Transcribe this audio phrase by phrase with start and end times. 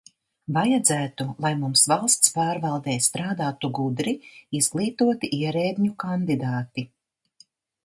[0.53, 4.15] Vajadzētu, lai mums valsts pārvaldē strādātu gudri,
[4.63, 6.89] izglītoti ierēdņu kandidāti.